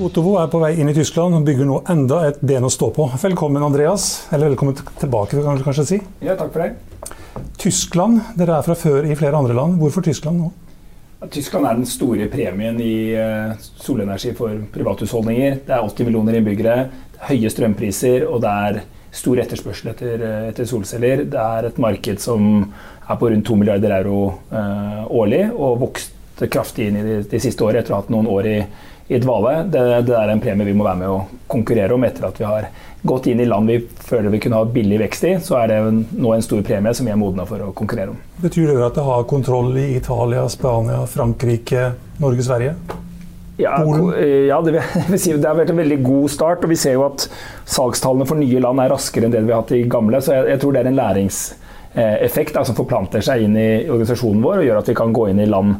[0.00, 2.86] Otovo er på vei inn i Tyskland og bygger nå enda et ben å stå
[2.96, 3.04] på.
[3.20, 4.30] Velkommen, Andreas.
[4.32, 5.98] Eller velkommen tilbake, kan du kanskje si.
[6.24, 7.42] Ja, takk for det.
[7.60, 9.76] Tyskland, dere er fra før i flere andre land.
[9.82, 10.48] Hvorfor Tyskland nå?
[11.28, 13.52] Tyskland er den store premien i eh,
[13.84, 15.58] solenergi for privathusholdninger.
[15.66, 16.78] Det er 80 millioner innbyggere,
[17.28, 18.80] høye strømpriser og det er
[19.20, 21.26] stor etterspørsel etter, eh, etter solceller.
[21.28, 26.48] Det er et marked som er på rundt 2 milliarder euro eh, årlig og vokste
[26.48, 28.62] kraftig inn i de, de siste årene etter å ha hatt noen år i,
[29.10, 29.62] i dvale.
[29.66, 32.46] Det, det, er en premie vi må være med å konkurrere om etter at vi
[32.46, 32.68] har
[33.02, 35.32] gått inn i land vi føler vi kunne ha billig vekst i.
[35.42, 38.20] Så er det nå en stor premie som vi er modne for å konkurrere om.
[38.38, 41.88] Betyr det at det har kontroll i Italia, Spania, Frankrike,
[42.22, 42.76] Norge, Sverige?
[43.60, 43.80] Ja,
[44.46, 44.76] ja det,
[45.18, 46.62] si, det, har vært en veldig god start.
[46.62, 47.26] og Vi ser jo at
[47.66, 50.22] salgstallene for nye land er raskere enn det vi har hatt i gamle.
[50.22, 51.42] Så jeg, jeg tror det er en lærings
[51.98, 55.24] effekt da, som forplanter seg inn i organisasjonen vår og gjør at vi kan gå
[55.32, 55.72] inn i land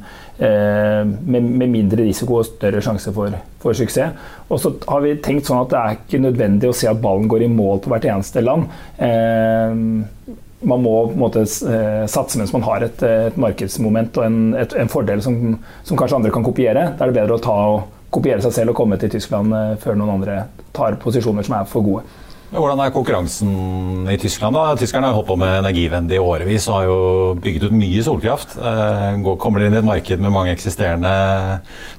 [0.43, 4.19] eh, med, mindre risiko og større sjanse for, for, suksess.
[4.49, 7.31] Og så har vi tenkt sånn at det er ikke nødvendig å se at ballen
[7.31, 8.67] går i mål på hvert eneste land.
[8.99, 14.27] Eh, man må på en måte eh, satse mens man har et, et markedsmoment og
[14.27, 15.39] en, et, en fordel som,
[15.85, 16.91] som, kanskje andre kan kopiere.
[16.97, 19.77] Da er det bedre å ta og kopiere seg selv og komme til Tyskland eh,
[19.81, 20.43] før noen andre
[20.77, 22.05] tar posisjoner som er for gode.
[22.51, 24.57] Hvordan er konkurransen i Tyskland?
[24.59, 24.75] da?
[24.79, 26.99] Tyskerne har holdt på med energivennlig i årevis og har jo
[27.39, 28.57] bygget ut mye solkraft.
[28.59, 31.13] Eh, kommer de inn i et marked med mange eksisterende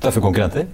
[0.03, 0.67] tøffe konkurrenter?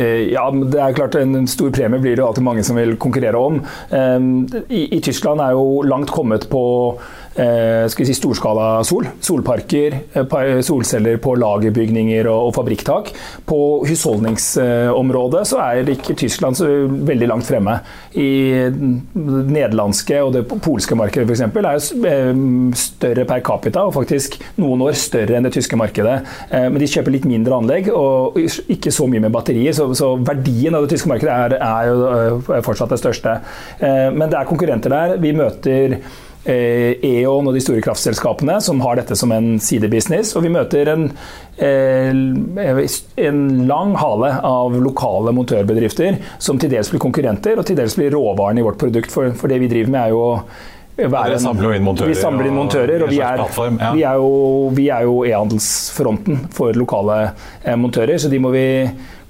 [0.00, 3.38] Eh, ja, det er klart En stor premie blir det alltid mange som vil konkurrere
[3.38, 3.60] om.
[3.94, 4.18] Eh,
[4.66, 6.64] I, Tyskland er jo langt kommet på
[7.30, 9.06] skal vi si storskala sol.
[9.20, 13.12] Solparker, eh, solceller på lagerbygninger og, fabrikktak.
[13.46, 17.80] På husholdningsområdet så er ikke Tyskland så veldig langt fremme.
[18.14, 21.40] I det nederlandske og det polske markedet f.eks.
[21.40, 22.40] er eh,
[22.74, 26.20] større per capita og faktisk noen år større enn det tyske markedet.
[26.50, 30.74] Eh, men de kjøper litt mindre anlegg og ikke så mye med batterier, så verdien
[30.74, 33.36] av det tyske markedet er, er jo fortsatt det største.
[33.80, 35.14] Men det er konkurrenter der.
[35.20, 35.96] Vi møter
[36.44, 40.32] E.ON og de store kraftselskapene som har dette som en sidebusiness.
[40.38, 41.06] Og vi møter en,
[41.60, 48.14] en lang hale av lokale montørbedrifter som til dels blir konkurrenter, og til dels blir
[48.16, 49.12] råvaren i vårt produkt.
[49.12, 50.24] For, for det vi driver med, er jo
[51.08, 53.92] være en, samler inn montører, vi samler inn montører, og, og vi, er, ja.
[53.94, 54.34] vi, er, jo,
[54.76, 57.20] vi er jo e-handelsfronten for lokale
[57.62, 58.66] eh, montører, så de må vi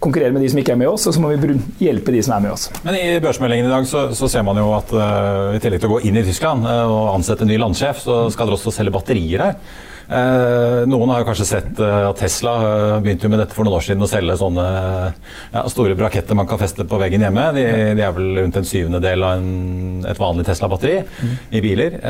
[0.01, 2.39] konkurrere med de som ikke er med oss, og så må vi hjelpe de som
[2.39, 2.71] er med oss.
[2.87, 5.93] Men I børsmeldingen i dag så, så ser man jo at uh, i tillegg til
[5.93, 8.75] å gå inn i Tyskland uh, og ansette en ny landsjef, så skal dere også
[8.75, 9.63] selge batterier her.
[10.11, 12.55] Uh, noen har jo kanskje sett at Tesla
[12.99, 16.49] begynte jo med dette for noen år siden å selge sånne ja, store braketter man
[16.51, 17.45] kan feste på veggen hjemme.
[17.55, 17.69] De,
[18.01, 21.39] de er vel rundt en syvendedel av en, et vanlig Tesla-batteri mm.
[21.55, 22.01] i biler.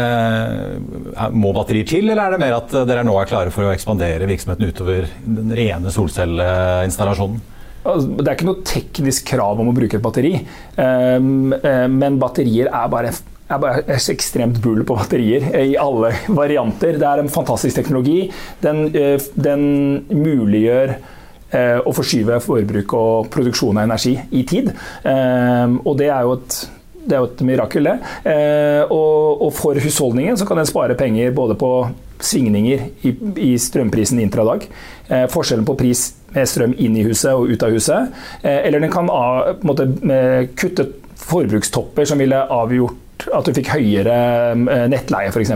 [1.35, 4.31] må batterier til, eller er det mer at dere nå er klare for å ekspandere
[4.31, 7.59] virksomheten utover den rene solcelleinstallasjonen?
[7.81, 10.35] Altså, det er ikke noe teknisk krav om å bruke et batteri,
[10.77, 13.13] ehm, eh, men batterier er bare
[13.51, 17.01] er bare ekstremt bull på batterier i alle varianter.
[17.01, 18.29] Det er en fantastisk teknologi.
[18.63, 19.65] Den, eh, den
[20.07, 24.71] muliggjør eh, å forskyve forbruk og produksjon av energi i tid.
[25.03, 26.61] Ehm, og det er jo et
[27.01, 27.95] det er jo et mirakel, det.
[28.93, 31.71] og, for husholdningen så kan den spare penger både på
[32.27, 33.15] svingninger i,
[33.51, 34.67] i strømprisen intradag.
[35.09, 38.17] Eh, forskjellen på pris med strøm inn i huset og ut av huset.
[38.43, 39.89] Eh, eller den kan av, måte,
[40.59, 40.91] kutte
[41.21, 44.15] forbrukstopper som ville avgjort at du fikk høyere
[44.55, 45.53] eh, nettleie f.eks.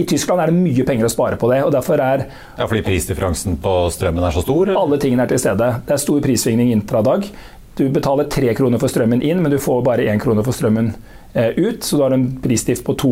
[0.00, 1.62] I Tyskland er det mye penger å spare på det.
[1.66, 2.26] og derfor er...
[2.56, 4.72] Ja, Fordi prisdifferansen på strømmen er så stor?
[4.76, 5.70] Alle tingene er til stede.
[5.86, 7.28] Det er stor prissvingning intradag.
[7.76, 10.94] Du betaler tre kroner for strømmen inn, men du får bare én krone for strømmen
[11.36, 13.10] ut, så du har en prisstift på to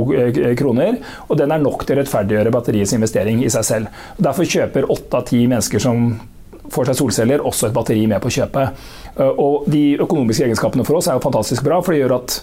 [0.59, 0.97] kroner.
[1.29, 4.03] Og den er nok til å rettferdiggjøre batteriets investering i seg selv.
[4.17, 6.09] Derfor kjøper åtte av ti mennesker som
[6.73, 8.85] får seg solceller, også et batteri med på kjøpet.
[9.21, 12.39] Og de økonomiske egenskapene for oss er jo fantastisk bra, for det gjør at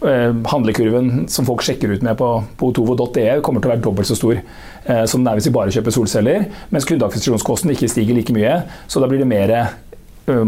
[0.00, 2.28] Eh, handlekurven som folk sjekker ut med på,
[2.64, 5.74] otovo.de, kommer til å være dobbelt så stor eh, som den er hvis vi bare
[5.74, 6.46] kjøper solceller.
[6.72, 8.54] Mens kundeakvisisjonskosten ikke stiger like mye,
[8.88, 9.74] så da blir det mer eh,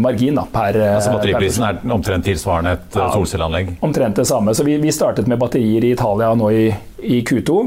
[0.01, 3.75] margin da, per Altså Batteriprisen er omtrent tilsvarende et ja, solcelleanlegg?
[3.85, 4.55] Omtrent det samme.
[4.55, 6.65] Så vi, vi, startet med batterier i Italia nå i,
[7.03, 7.59] i Q2.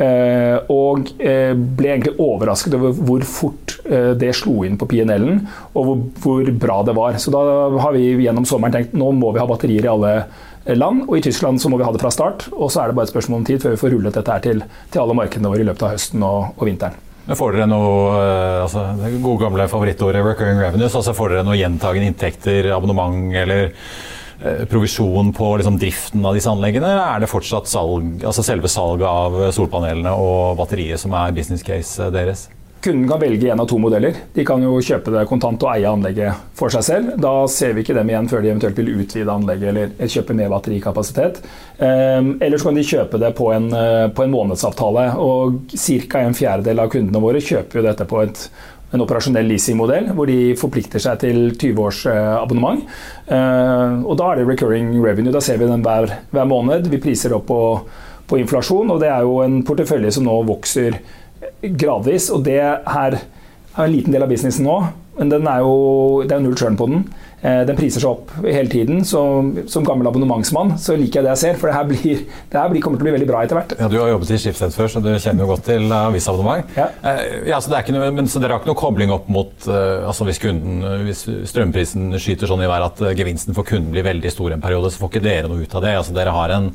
[0.00, 5.42] Eh, og eh, ble egentlig overrasket over hvor fort eh, det slo inn på PNL-en,
[5.74, 7.18] og hvor, hvor, bra det var.
[7.20, 7.42] Så da
[7.84, 10.14] har vi gjennom sommeren tenkt nå må vi ha batterier i alle
[10.76, 11.04] land.
[11.08, 12.48] Og i Tyskland så må vi ha det fra start.
[12.56, 14.48] Og så er det bare et spørsmål om tid før vi får rullet dette her
[14.48, 17.09] til, til alle markedene våre i løpet av høsten og, og vinteren.
[17.26, 20.96] Men får dere noe eh, altså, det gode gamle favorittordet recurring revenues?
[20.98, 26.50] altså Får dere noe gjentagende inntekter, abonnement eller eh, provisjon på liksom, driften av disse
[26.50, 26.90] anleggene?
[26.90, 31.66] Eller er det fortsatt salg, altså selve salget av solpanelene og batteriet som er business
[31.66, 32.48] case eh, deres?
[32.80, 34.14] Kunden kan velge en av to modeller.
[34.32, 37.10] De kan jo kjøpe det kontant og eie anlegget for seg selv.
[37.20, 40.48] Da ser vi ikke dem igjen før de eventuelt vil utvide anlegget eller kjøpe mer
[40.48, 41.42] batterikapasitet.
[41.76, 45.04] Ehm, eller så kan de kjøpe det på en, eh, på en månedsavtale.
[45.20, 46.24] Og ca.
[46.24, 48.48] en fjerdedel av kundene våre kjøper jo dette på et,
[48.94, 52.80] en operasjonell leasingmodell, hvor de forplikter seg til 20 års eh, abonnement.
[53.28, 55.36] Ehm, og da er det recurring revenue.
[55.36, 56.88] Da ser vi den hver, hver måned.
[56.88, 57.62] Vi priser opp på,
[58.26, 60.96] på inflasjon, og det er jo en portefølje som nå vokser
[61.62, 62.30] gradvis.
[62.34, 64.78] Og det her er en liten del av businessen nå,
[65.20, 67.04] men er jo, det er null churn på den.
[67.40, 69.00] Eh, den priser seg opp hele tiden.
[69.08, 69.20] Så,
[69.72, 72.72] som gammel abonnementsmann så liker jeg det jeg ser, for det her, blir, det her
[72.72, 73.72] blir, kommer til å bli veldig bra etter hvert.
[73.80, 76.74] Ja, Du har jobbet i Schibsted før, så du kjenner jo godt til avisabonnement.
[76.76, 76.90] Ja.
[77.00, 80.40] Eh, ja, så, noe, men, så dere har ikke noe kobling opp mot altså hvis,
[80.42, 84.62] kunden, hvis strømprisen skyter sånn i været at gevinsten for kunden blir veldig stor en
[84.62, 85.96] periode, så får ikke dere noe ut av det?
[85.96, 86.70] Altså Dere har en,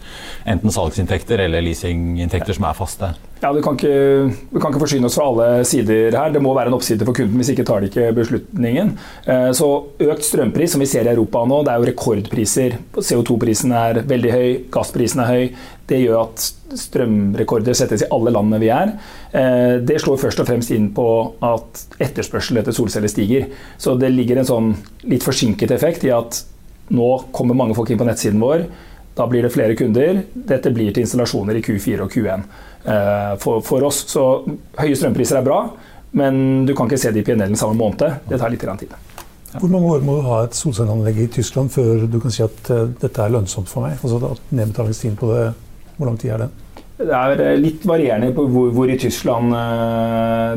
[0.50, 3.14] enten salgsinntekter eller leasinginntekter som er faste?
[3.42, 6.32] Ja, du kan, ikke, du kan, ikke, forsyne oss fra alle sider her.
[6.32, 8.94] Det må være en oppside for kunden, hvis ikke tar de ikke beslutningen.
[9.58, 9.68] Så
[10.08, 12.78] økt strømpris, som vi ser i Europa nå, det er jo rekordpriser.
[12.96, 15.44] CO2-prisen er veldig høy, gassprisen er høy.
[15.86, 16.48] Det gjør at
[16.86, 18.96] strømrekorder settes i alle landene vi er.
[19.86, 21.08] Det slår først og fremst inn på
[21.46, 23.52] at etterspørsel etter solceller stiger.
[23.78, 24.74] Så det ligger en sånn
[25.12, 26.42] litt forsinket effekt i at
[26.96, 28.68] nå kommer mange folk inn på nettsiden vår.
[29.16, 30.20] Da blir det flere kunder.
[30.34, 32.42] Dette blir til installasjoner i Q4 og Q1
[32.84, 34.02] eh, for, for, oss.
[34.12, 34.24] Så
[34.76, 35.62] høye strømpriser er bra,
[36.20, 38.04] men du kan ikke se det i PNL-en samme måned.
[38.28, 38.92] Det tar litt tid.
[39.56, 42.72] Hvor mange år må du ha et solcelleanlegg i Tyskland før du kan si at
[42.76, 43.96] uh, dette er lønnsomt for meg?
[44.04, 45.46] Altså at Nedbetalingstiden på det,
[45.96, 46.50] hvor lang tid er det?
[47.00, 49.56] Det er eh, litt varierende på hvor, hvor i Tyskland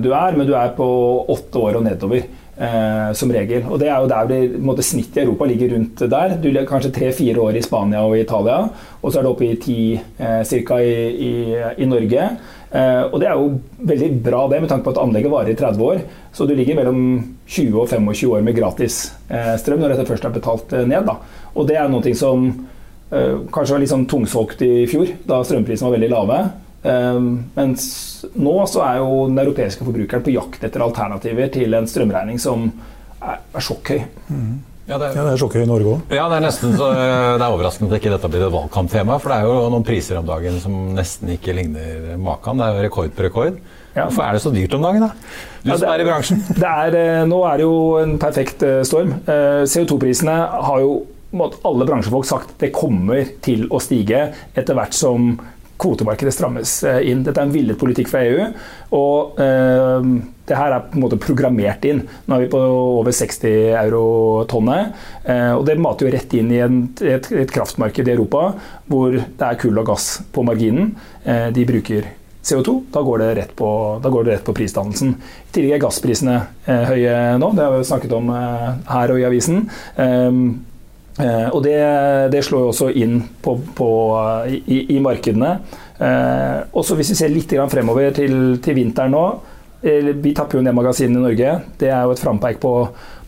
[0.02, 0.88] du er, men du er på
[1.30, 2.26] åtte år og nedover
[2.58, 3.64] eh, som regel.
[3.70, 6.36] Og det er jo der det, måte, snittet i Europa ligger rundt der.
[6.42, 8.60] Du ligger kanskje tre-fire år i Spania og Italia,
[9.00, 10.80] og så er det oppe i ti eh, ca.
[10.82, 10.94] I,
[11.28, 11.32] i,
[11.78, 12.28] i, Norge.
[12.68, 13.52] Eh, og det er jo
[13.92, 16.02] veldig bra det, med tanke på at anlegget varer i 30 år.
[16.32, 17.02] Så du ligger mellom
[17.46, 21.08] 20 og 25 år med gratis eh, strøm når dette først er betalt eh, ned.
[21.08, 21.18] Da.
[21.54, 22.48] Og det er noe som
[23.10, 26.40] eh, kanskje var litt sånn tungsolgt i fjor, da strømprisene var veldig lave.
[26.88, 27.82] Um, mens
[28.38, 32.70] nå så er jo den europeiske forbrukeren på jakt etter alternativer til en strømregning som
[33.20, 34.00] er, er sjokkhøy.
[34.32, 34.54] Mm.
[34.88, 36.12] Ja, det er, ja, er sjokkhøy i Norge òg.
[36.16, 39.18] Ja, det er nesten så, eh, det er overraskende at ikke dette blir et valgkamptema.
[39.20, 42.62] For det er jo noen priser om dagen som nesten ikke ligner maken.
[42.62, 43.60] Det er jo rekord på rekord.
[43.92, 44.06] Ja.
[44.06, 45.36] Hvorfor er det så dyrt om dagen, da?
[45.66, 46.40] Du som er i bransjen.
[46.78, 49.12] Er, eh, nå er det jo en perfekt eh, storm.
[49.28, 50.40] CO2-prisene
[50.70, 51.02] har jo
[51.68, 55.34] alle bransjefolk sagt det kommer til å stige etter hvert som
[55.78, 57.22] kvotemarkedet strammes eh, inn.
[57.26, 58.50] Dette er en villet politikk fra EU.
[58.98, 60.10] og eh,
[60.48, 62.02] det her er på en måte programmert inn.
[62.26, 62.60] Nå er vi på
[62.98, 64.04] over 60 euro
[64.48, 64.94] tonnet.
[65.24, 68.52] Eh, og det mater jo rett inn i en, et, et, kraftmarked i Europa
[68.88, 70.94] hvor det er kull og gass på marginen.
[71.24, 72.08] Eh, de bruker
[72.48, 72.78] CO2.
[72.94, 73.68] Da går det rett på,
[74.02, 75.14] det rett på prisdannelsen.
[75.48, 77.52] I tillegg er gassprisene eh, høye nå.
[77.56, 79.66] Det har vi snakket om eh, her og i avisen.
[81.18, 81.76] Eh, og det,
[82.32, 83.90] det, slår jo også inn på, på,
[84.46, 85.56] i, i, markedene.
[85.98, 89.24] Eh, også hvis vi ser litt fremover til, til vinteren nå.
[89.82, 91.54] Eh, vi tapper jo ned magasinene i Norge.
[91.78, 92.72] Det er jo et frampeik på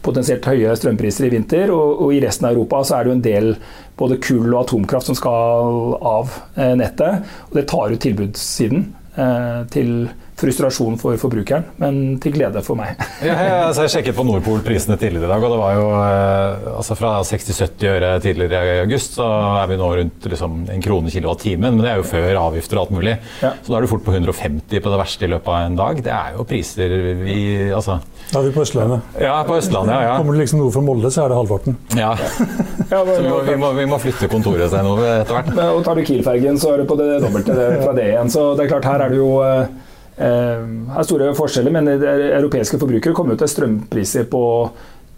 [0.05, 1.73] potensielt høye strømpriser i vinter.
[1.75, 3.53] Og, og, i resten av Europa så er det jo en del
[4.01, 7.31] både kull og atomkraft som skal av eh, nettet.
[7.51, 9.95] Og det tar ut tilbudssiden eh, til
[10.41, 12.97] frustrasjon for forbrukeren, men til glede for meg.
[13.27, 15.87] ja, jeg, altså, jeg sjekket på Nordpol prisene tidligere i dag, og det var jo
[15.99, 19.29] eh, altså fra 60-70 øre tidligere i august, så
[19.61, 21.77] er vi nå rundt liksom, en krone kilowattimen.
[21.77, 23.17] Men det er jo før avgifter og alt mulig.
[23.43, 23.53] Ja.
[23.61, 26.03] Så da er du fort på 150 på det verste i løpet av en dag.
[26.07, 28.01] Det er jo priser vi altså.
[28.31, 29.21] Da er vi på Østlandet.
[29.21, 30.17] Ja, på Østlandet, ja, ja.
[30.21, 31.79] Kommer det liksom noe fra Molde, så er det halvparten.
[31.99, 32.13] Ja.
[32.91, 35.53] så vi må, vi, må, vi må, flytte kontoret seg noe etter hvert.
[35.77, 38.33] Og tar du Kiel-fergen, så er du på det dobbelte fra det igjen.
[38.33, 39.89] Så det er klart, her er det jo eh
[40.21, 44.45] er store forskjeller, men europeiske forbrukere kommer til strømpriser på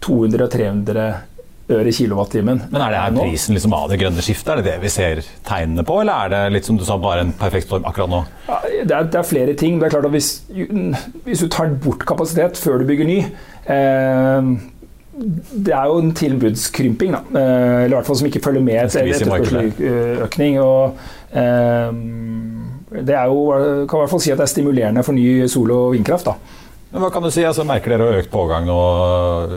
[0.03, 1.07] 200-300
[1.71, 2.61] øre kilowattimen.
[2.71, 4.51] Men er det her prisen liksom av det grønne skiftet?
[4.51, 7.23] Er det det vi ser tegnene på, eller er det litt som du sa, bare
[7.23, 8.21] en perfekt storm akkurat nå?
[8.49, 9.79] Ja, det, er, det, er, flere ting.
[9.79, 14.53] Det er klart at hvis, hvis, du tar bort kapasitet før du bygger ny eh,
[15.13, 17.19] det er jo en tilbudskrymping, da.
[17.37, 20.57] Eh, eller i hvert fall som ikke følger med etterspørselsøkning.
[20.63, 21.99] Og eh,
[23.01, 23.47] det er jo,
[23.89, 26.29] kan i hvert fall si at det er stimulerende for ny sol- og vindkraft.
[26.29, 26.61] da.
[26.93, 27.41] Men hva kan du si?
[27.41, 28.77] Altså, merker dere økt pågang nå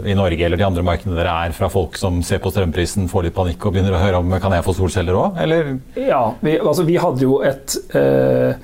[0.08, 3.26] i Norge eller de andre markedene dere er, fra folk som ser på strømprisen, får
[3.26, 5.74] litt panikk og begynner å høre om kan jeg få solceller òg, eller?
[6.00, 8.56] Ja, vi, altså, vi hadde jo et øh,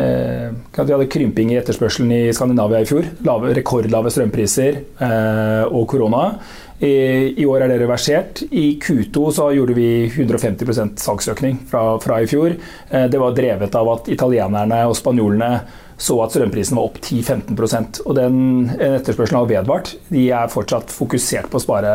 [0.00, 3.10] øh, Vi hadde krymping i etterspørselen i Skandinavia i fjor.
[3.28, 6.24] Lave, rekordlave strømpriser øh, og korona.
[6.82, 8.42] I, år er det reversert.
[8.50, 12.56] I Q2 så gjorde vi 150 salgsøkning fra, fra i fjor.
[12.90, 15.52] Eh, det var drevet av at italienerne og spanjolene
[15.94, 18.38] så at strømprisen var opp 10-15% og Den
[18.72, 19.92] etterspørselen har vedvart.
[20.10, 21.94] De er fortsatt fokusert på å spare,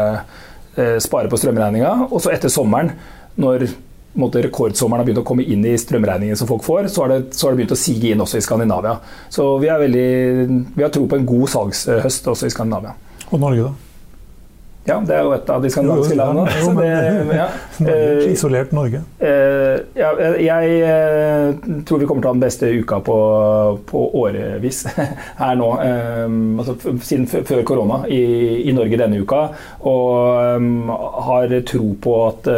[0.78, 2.08] eh, spare på strømregninga.
[2.08, 2.94] Og så etter sommeren,
[3.36, 3.68] når
[4.16, 7.36] måte, rekordsommeren har begynt å komme inn i strømregningen som folk får, så har, det,
[7.36, 8.96] det begynt å sige inn også i Skandinavia.
[9.30, 12.96] Så vi, veldig, vi har tro på en god salgshøst også i Skandinavia.
[13.30, 13.89] Og Norge, da?
[14.90, 16.54] Ja, det er jo et av de skandinaviske landene.
[16.58, 16.88] Jo, det,
[17.38, 17.48] ja.
[17.86, 19.02] Norge, isolert Norge.
[19.22, 20.10] Eh, ja,
[20.42, 23.18] jeg eh, tror vi kommer til å ha den beste uka på,
[23.90, 24.84] på årevis
[25.42, 25.70] her nå.
[25.80, 28.24] Altså, siden før korona i,
[28.66, 29.46] i, Norge denne uka.
[29.90, 30.66] Og
[31.30, 32.52] har tro på at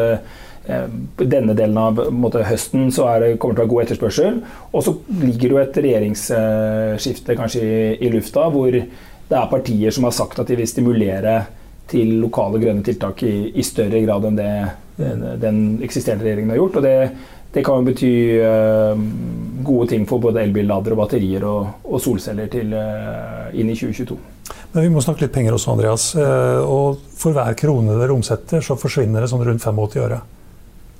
[1.17, 4.43] denne delen av måte, høsten så det, kommer det til å være god etterspørsel.
[4.71, 8.77] Og så ligger det jo et regjeringsskifte kanskje i, i lufta, hvor
[9.31, 11.41] det er partier som har sagt at de vil stimulere
[11.91, 14.53] til lokale grønne tiltak i, i større grad enn det
[15.01, 16.75] den, den, eksisterende regjeringen har gjort.
[16.79, 16.95] og det,
[17.53, 19.05] det kan jo bety uh,
[19.65, 24.19] gode ting for både elbilladere, batterier og, og solceller til, uh, inn i 2022.
[24.73, 26.11] Men Vi må snakke litt penger også, Andreas.
[26.15, 30.21] Uh, og For hver krone dere omsetter, så forsvinner det sånn rundt 85 øre.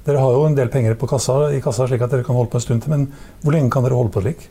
[0.02, 2.58] Dere har jo en del penger kassa, i kassa slik at dere kan holde på
[2.58, 3.06] en stund til, men
[3.44, 4.48] hvor lenge kan dere holde på slik?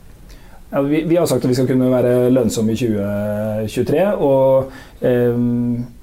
[0.73, 4.03] Ja, vi, vi, har sagt at vi skal kunne være lønnsomme i 2023.
[4.23, 4.71] Og
[5.03, 5.41] eh,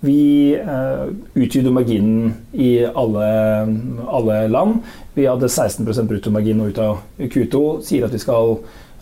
[0.05, 0.19] vi
[0.61, 3.31] eh, utvider marginen i alle,
[4.13, 4.83] alle, land.
[5.17, 7.63] Vi hadde 16 bruttomargin ut av Q2.
[7.89, 8.59] Sier at vi skal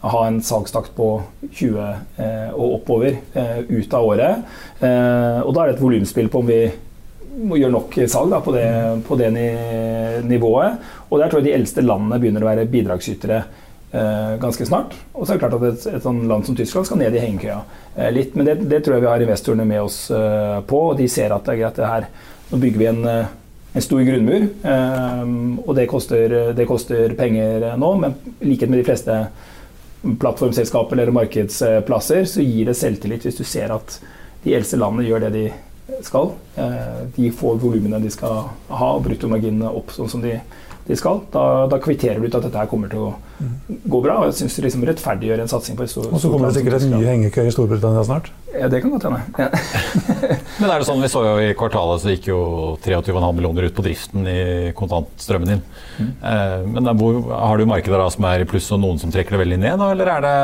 [0.07, 1.11] ha en salgstakt på
[1.51, 4.49] 20 eh, og oppover eh, ut av året.
[4.79, 6.63] Eh, og da er det et volumspill på om vi
[7.43, 8.69] må gjøre nok salg da, på, det,
[9.09, 9.35] på det
[10.31, 10.79] nivået.
[11.11, 13.43] Og der tror jeg de eldste landene begynner å være bidragsytere
[14.41, 14.95] ganske snart.
[15.13, 17.23] Og så er det klart at et, et sånn land som Tyskland skal ned i
[17.23, 17.59] hengekøya
[17.95, 18.37] eh, litt.
[18.37, 21.35] Men det, det, tror jeg vi har investorene med oss eh, på, og de ser
[21.35, 22.09] at det er greit det her.
[22.51, 24.45] Nå bygger vi en, en stor grunnmur,
[25.67, 27.89] og det koster, det koster penger nå.
[27.99, 29.17] Men i likhet med de fleste
[30.23, 33.99] plattformselskaper eller markedsplasser, så gir det selvtillit hvis du ser at
[34.45, 35.45] de eldste landene gjør det de
[36.07, 36.31] skal.
[37.19, 40.37] De får volumene de skal ha, og bruttomarginene opp sånn som de
[40.87, 41.21] de skal.
[41.35, 43.11] Da, da, kvitterer du ut at dette her kommer til å
[43.67, 44.21] gå bra.
[44.21, 46.61] og Jeg syns det liksom rettferdiggjør en satsing på et stort Og så kommer det
[46.61, 48.31] sikkert et ny hengekøye i Storbritannia snart?
[48.55, 49.21] Ja, det kan godt hende.
[49.37, 49.51] Ja.
[50.61, 52.41] Men er det sånn, vi så jo i kvartalet så gikk jo
[52.87, 54.41] 23,5 millioner ut på driften i
[54.79, 55.67] kontantstrømmen din.
[55.99, 56.11] Mm.
[56.31, 59.37] Eh, men hvor, har du markeder da som er i pluss og noen som trekker
[59.37, 60.37] det veldig ned, da, eller er det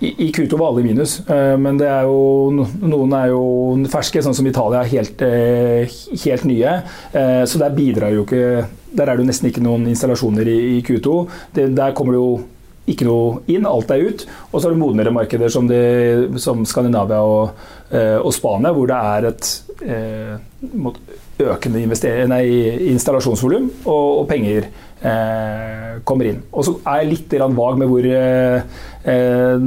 [0.00, 2.48] i, Q2 var alle i minus, eh, men det er jo,
[2.80, 3.42] noen er jo
[3.92, 6.76] ferske, sånn som Italia er helt, eh, helt nye.
[7.12, 10.80] Eh, så der bidrar jo ikke Der er det jo nesten ikke noen installasjoner i,
[10.86, 11.20] Q2.
[11.54, 12.32] Det, der kommer det jo
[12.90, 14.26] ikke noe inn, alt er ut.
[14.50, 15.80] Og så er det modnere markeder som, det,
[16.42, 19.50] som Skandinavia og, og, Spania, hvor det er et
[19.86, 20.34] eh,
[21.40, 21.82] økende
[22.90, 26.42] installasjonsvolum og, og penger eh, kommer inn.
[26.52, 28.62] Og så er jeg litt vag med hvor, eh,
[29.14, 29.66] eh,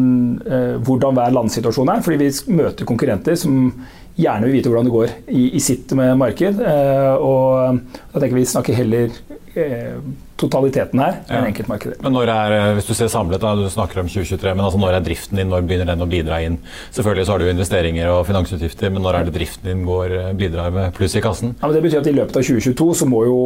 [0.84, 2.02] hvordan hver landsituasjon er.
[2.02, 3.74] fordi vi møter konkurrenter som
[4.20, 6.60] gjerne vil vite hvordan det går i, i sitt marked.
[6.62, 7.80] Eh, og
[8.14, 9.16] da tenker vi snakker heller
[9.58, 9.96] eh,
[10.40, 11.40] totaliteten her ja.
[11.40, 12.00] enn enkeltmarkeder.
[12.04, 14.82] Men når er, eh, hvis du ser samlet, da, du snakker om 2023, men altså
[14.82, 16.60] når er driften din, når begynner den å bidra inn?
[16.96, 20.76] Selvfølgelig så har du investeringer og finansutgifter, men når er det driften din går, bidrar
[20.76, 21.58] med pluss i kassen?
[21.58, 23.42] Ja, men det betyr at i løpet av 2022 så må jo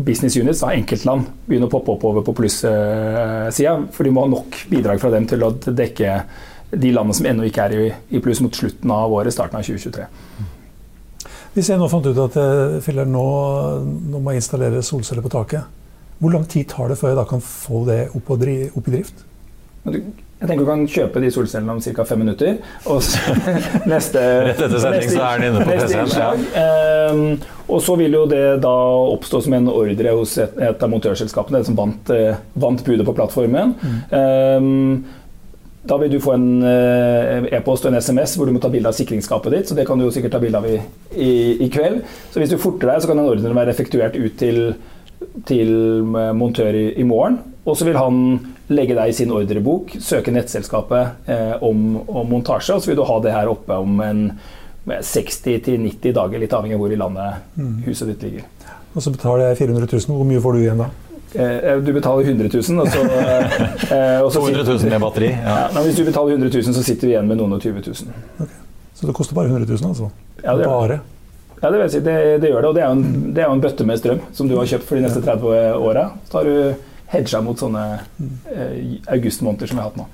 [0.00, 3.74] business units, da, enkeltland, begynne å poppe opp over på plussida.
[3.92, 6.20] For de må ha nok bidrag fra dem til å dekke
[6.70, 9.66] de landene som ennå ikke er i, i pluss mot slutten av året, starten av
[9.66, 10.06] 2023.
[11.54, 12.36] Hvis jeg nå fant ut at
[12.84, 13.26] Filler, nå,
[14.12, 15.66] nå må jeg installere solceller på taket,
[16.20, 19.24] hvor lang tid tar det før jeg da kan få det opp, opp i drift?
[20.40, 22.04] Jeg tenker du kan kjøpe de solcellene om ca.
[22.08, 22.58] fem minutter.
[22.88, 23.20] Og så,
[23.92, 26.12] neste, Rett etter sending så er den inne på PC-en.
[26.16, 27.12] Ja.
[27.12, 27.22] Um,
[27.70, 28.74] og så vil jo det da
[29.14, 33.06] oppstå som en ordre hos et, et av montørselskapene, det som vant, uh, vant budet
[33.08, 33.74] på plattformen.
[33.80, 33.98] Mm.
[34.12, 35.19] Um,
[35.80, 38.90] da vil du få en uh, e-post og en SMS hvor du må ta bilde
[38.90, 39.70] av sikringsskapet ditt.
[39.70, 40.76] så Det kan du jo sikkert ta bilde av i,
[41.16, 41.30] i,
[41.64, 42.02] i, kveld.
[42.32, 44.74] Så hvis du forter deg, så kan den ordren være effektuert ut til,
[45.48, 45.72] til
[46.36, 47.40] montør i, i morgen.
[47.64, 48.20] Og så vil han
[48.70, 53.06] legge deg i sin ordrebok, søke nettselskapet eh, om, om, montasje, og så vil du
[53.08, 54.24] ha det her oppe om en
[54.86, 57.74] 60-90 dager, litt avhengig av hvor i landet mm.
[57.88, 58.46] huset ditt ligger.
[58.94, 60.88] Og så betaler jeg 400 000, hvor mye får du igjen da?
[61.34, 65.30] Eh, du betaler 100 000, og så, eh, og så 200 000 med batteri?
[65.30, 65.56] Ja.
[65.70, 68.18] Ja, hvis du betaler 100 000, så sitter du igjen med noen og 20 000.
[68.40, 68.60] Okay.
[68.98, 70.10] Så det koster bare 100 000, altså?
[70.42, 71.00] Ja, det bare?
[71.60, 72.68] Ja, det, vil si, det, det, gjør det.
[72.68, 74.68] Og det er, jo en, det er jo en bøtte med strøm som du har
[74.68, 76.06] kjøpt for de neste 30 åra.
[76.30, 77.84] Så har du hedga mot sånne
[78.54, 78.74] eh,
[79.12, 80.08] augustmåneder som vi har hatt nå.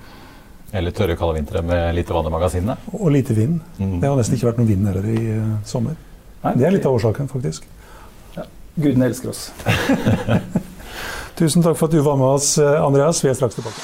[0.77, 2.77] Eller tørre, kalde vintre med lite vann i magasinene.
[2.99, 3.61] Og lite vind.
[3.79, 3.99] Mm.
[4.03, 5.97] Det har nesten ikke vært noen vind heller i uh, sommer.
[6.43, 7.69] Nei, det er litt av årsaken, faktisk.
[8.35, 8.45] Ja.
[8.75, 9.49] Gudene elsker oss.
[11.37, 13.23] Tusen takk for at du var med oss, eh, Andreas.
[13.25, 13.81] Vi er straks tilbake.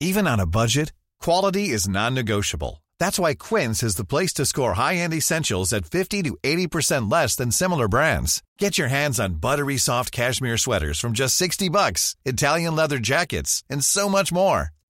[0.00, 2.84] Even on a budget Quality is non-negotiable.
[3.00, 7.34] That's why Quince is the place to score high-end essentials at 50 to 80% less
[7.34, 8.42] than similar brands.
[8.58, 13.64] Get your hands on buttery soft cashmere sweaters from just 60 bucks, Italian leather jackets,
[13.68, 14.75] and so much more.